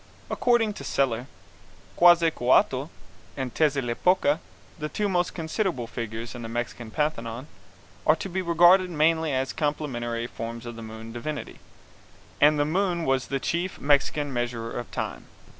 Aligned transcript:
According 0.31 0.73
to 0.73 0.83
Seler, 0.83 1.27
Quetzalcouatl 1.95 2.89
and 3.37 3.53
Tezeatlipoca, 3.53 4.39
the 4.79 4.89
two 4.89 5.07
most 5.07 5.35
considerable 5.35 5.85
figures 5.85 6.33
in 6.33 6.41
the 6.41 6.49
Mexican 6.49 6.89
pantheon, 6.89 7.45
are 8.07 8.15
to 8.15 8.27
be 8.27 8.41
regarded 8.41 8.89
mainly 8.89 9.31
as 9.31 9.53
complementary 9.53 10.25
forms 10.25 10.65
of 10.65 10.75
the 10.75 10.81
moon 10.81 11.11
divinity, 11.13 11.59
and 12.41 12.57
the 12.57 12.65
moon 12.65 13.05
was 13.05 13.27
the 13.27 13.39
chief 13.39 13.79
Mexican 13.79 14.33
measurer 14.33 14.71
of 14.71 14.89
time. 14.89 15.27